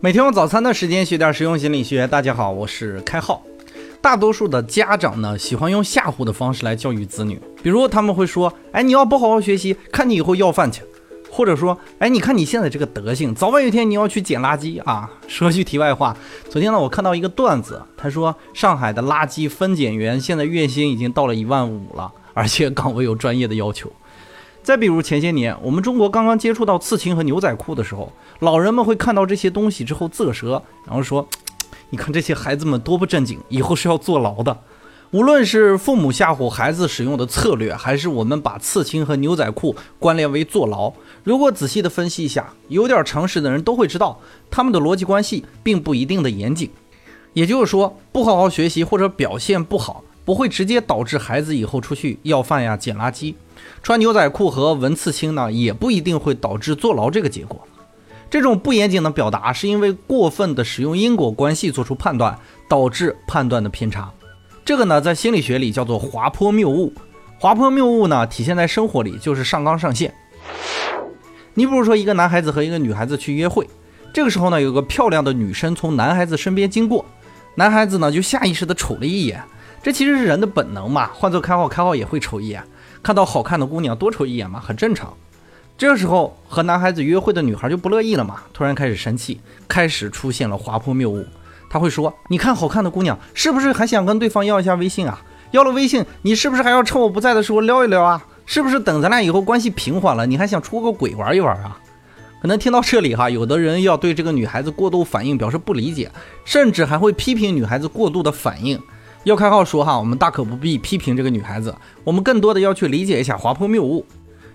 [0.00, 2.06] 每天用早餐的时间学点实用心理学。
[2.06, 3.42] 大家好，我是开浩。
[4.00, 10.82] 大多数的家长呢，喜欢用吓唬的方式来教育子女，比如他们会说：“哎，你要不好好学习，看你以后要饭去。”
[11.28, 16.16] 或者说：“哎，你看你现在这个德行，早晚有一天你要去捡垃圾啊。”说句题外话，
[16.48, 23.92] 昨天呢，我看到一个段子，他说上海的垃圾分拣员现在月薪已经到了一万五了，而且岗位有专业的要求。
[24.68, 31.26] 再比如前些年，我们中国刚刚接触到刺青和牛仔裤的时候，老人们会看到这些东西之后啧舌，然后说
[31.88, 34.58] ：“你看这些孩子们多不正经，以后是要坐牢的。”
[35.12, 40.92] 无论是父母吓唬孩子使用的策略，还是我们把刺青和牛仔裤关联为坐牢，
[41.24, 46.70] 如果仔细的分析一下，有点常识的人都会知道，他们的逻辑关系并不一定的严谨。
[47.32, 53.34] 也就是说，不好好学习或者表现不好，不会直接导致孩子以后出去要饭呀、捡垃圾。
[53.82, 57.66] 穿牛仔裤和纹刺青呢，也不一定会导致坐牢这个结果。
[58.30, 64.12] 这种不严谨的表达，是因为过分的使用因果关系做出判断，导致判断的偏差。
[64.64, 66.92] 这个呢，在心理学里叫做滑坡谬误。
[67.38, 70.12] 滑坡谬误呢，体现在生活里就是上纲上线。
[71.54, 73.66] 你比如说，一个男孩子和一个女孩子去约会，
[74.12, 77.04] 这个时候呢，有个漂亮的女生从男孩子身边经过，
[77.54, 79.42] 男孩子呢就下意识的瞅了一眼。
[79.82, 82.62] 这其实是人的本能嘛，换做开号，开号也会瞅一眼。
[83.02, 85.12] 看到好看的姑娘多瞅一眼嘛，很正常。
[85.76, 91.24] 这时候和男孩子约会的女孩就不乐意了嘛，突然开始生气，开始出现了滑坡谬误。
[91.70, 95.22] 他会说：“你看好看的姑娘，是不是还想跟对方要一下微信啊？
[95.50, 98.26] 要了微信，你是不是还要趁我不在的时候撩一撩啊？
[98.44, 101.78] 是不是等咱俩以后关系平缓了，你还想出个轨玩一玩啊？”
[102.40, 106.10] 可能听到这里哈，有的人要对这个女孩子过度反应表示不理解，
[106.44, 108.80] 甚至还会批评女孩子过度的反应。
[109.24, 111.74] 要开号说哈，我们大可不必批评这个女孩子，
[112.04, 114.04] 我们更多的要去理解一下滑坡谬误。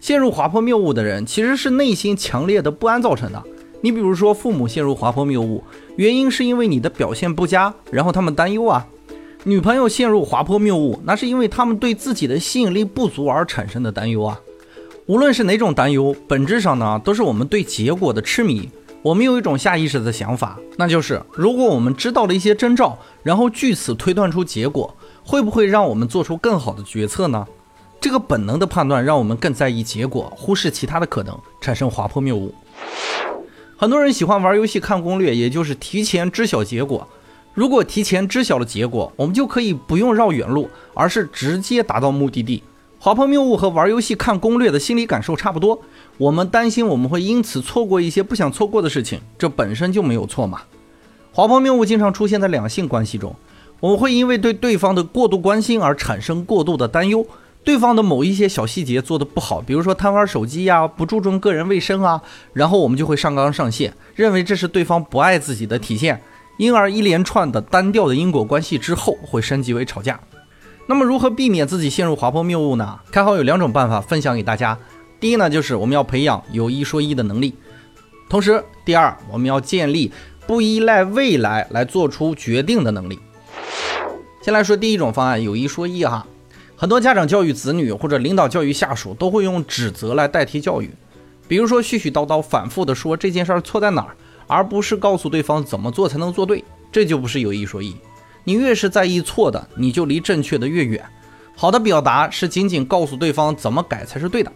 [0.00, 3.42] 陷入滑坡谬误的人，其实是内心强烈的不安造成的。
[3.80, 5.62] 你比如说，父母陷入滑坡谬误，
[5.96, 8.86] 原因是因为你的表现不佳，然后他们担忧啊。
[9.44, 14.40] 女朋友陷入滑坡谬误，那是因为他们对自己的吸引力不足而产生的担忧啊。
[15.06, 18.68] 无论是哪种担忧，本质上呢，都是我们对结果的痴迷。
[19.06, 27.46] 我们有一种下意识的想法，那就是如果我们知道了一些征兆，然后据此推断出结果，会不会让我们做出更好的决策呢？
[28.00, 32.52] 这个本能的判断让我们更在意结果，忽视其他的可能，产生滑坡谬误。
[33.76, 37.06] 很多人喜欢玩游戏看攻略，也就是提前知晓结果。
[37.54, 42.60] 如果提前知晓了结果，我们就可以不用绕远路，而是直接达到目的地。
[43.06, 45.80] 滑坡谬误和玩游戏看攻略的心理感受差不多。
[46.18, 50.62] 我们担心我们会因此错过一些不想错过的事情，这本身就没有错嘛。
[51.30, 53.32] 滑坡谬误经常出现在两性关系中，
[53.78, 57.24] 我们会因为对对方的过度关心而产生过度的担忧。
[57.62, 62.20] 对方的某一些小细节做得不好，比如说贪玩手机呀，不注重个人卫生啊，
[62.54, 66.20] 然后我们就会上纲上线，认为这是对方不爱自己的体现，
[66.58, 70.18] 因而一连串的单调的因果关系之后会升级为吵架。
[70.88, 72.98] 那么如何避免自己陷入滑坡谬误呢？
[73.10, 74.78] 开好有两种办法分享给大家。
[75.18, 77.54] 第一呢，就是我们要培养有一说一的能力，
[78.28, 80.12] 同时，第二，我们要建立
[80.46, 83.18] 不依赖未来来做出决定的能力。
[84.42, 86.24] 先来说第一种方案，有一说一哈。
[86.76, 90.90] 很多家长教育子女或者领导教育下属，都会用指责来代替教育，
[91.48, 94.14] 比如说絮絮叨叨、反复的说这件事儿错在哪儿，
[94.46, 97.96] 而不是告诉对方怎么做才能做对，这就不是有一说一。
[98.46, 101.04] 你越是在意错的，你就离正确的越远。
[101.56, 104.52] 好的表达是仅仅告诉对方怎么改才是对的。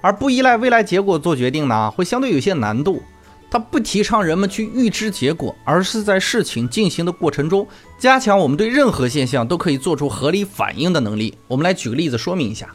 [0.00, 3.02] 而不依赖未来结果做决定呢，会相对有些难度。
[3.50, 7.68] 他不提倡人们去预知结果，而是在事情进行的过程中，
[7.98, 11.36] 加强我们对任何现象都可以做出合理反应的能力。
[11.48, 12.70] 我们来举个例子说明一下。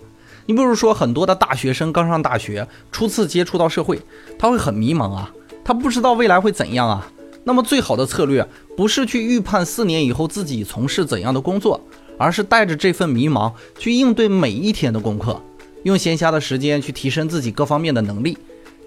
[0.45, 3.99] 你比如说，很多的大学生刚上大学，初次接触到社会，
[4.37, 5.33] 他会很迷茫啊，
[5.65, 7.11] 他不知道未来会怎样啊。
[7.47, 11.79] 那么最好的策略不是去预判四年以后自己从事怎样的工作，
[12.17, 13.49] 而是带着这份迷茫
[13.79, 15.41] 去应对每一天的功课。
[15.83, 18.37] 用闲暇的时间去提升自己各方面的能力，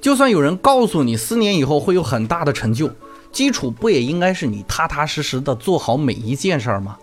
[0.03, 2.91] 就算有人告诉你四年以后会有很大的成就，
[3.33, 6.99] 基础不也应该是你踏踏实实的做好每一件事儿吗？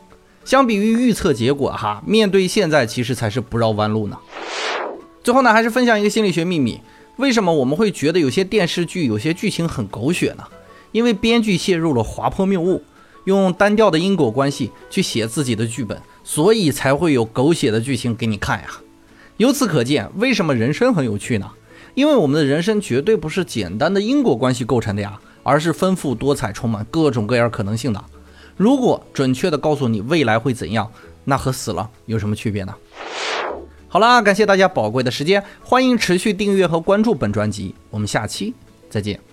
[0.46, 4.16] 相比于预测结果，哈，面对现在其实才是不绕弯路呢。
[5.24, 6.80] 最后呢，还是分享一个心理学秘密：
[7.16, 10.44] 为什么我们会觉得有些电视剧有些剧情很狗血呢？
[10.92, 12.84] 因为编剧陷入了滑坡谬误，
[13.26, 18.68] 用单调的因果关系去写自己的剧本，所以才会有狗血的剧情给你看呀。
[19.38, 21.52] 由此可见，为什么人生很有趣呢？
[21.94, 28.04] 因为我们的人生绝对不是简单的因果关系构成的呀，而是丰富多彩、充满各种各样可能性的。
[28.56, 30.92] 如果准确的告诉你未来会怎样，
[31.26, 32.74] 那和死了有什么区别呢？
[33.88, 38.54] 好啦，感谢大家宝贵的时间，欢迎持续订阅和关注本专辑，我们下期
[38.90, 39.27] 再见。